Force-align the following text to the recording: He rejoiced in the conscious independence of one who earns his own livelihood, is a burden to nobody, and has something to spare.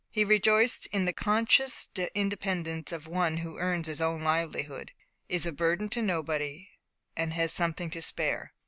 He 0.09 0.25
rejoiced 0.25 0.87
in 0.87 1.05
the 1.05 1.13
conscious 1.13 1.87
independence 2.15 2.91
of 2.91 3.05
one 3.05 3.37
who 3.37 3.59
earns 3.59 3.85
his 3.87 4.01
own 4.01 4.23
livelihood, 4.23 4.93
is 5.29 5.45
a 5.45 5.51
burden 5.51 5.89
to 5.89 6.01
nobody, 6.01 6.71
and 7.15 7.33
has 7.33 7.53
something 7.53 7.91
to 7.91 8.01
spare. 8.01 8.51